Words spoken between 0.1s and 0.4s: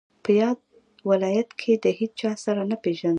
په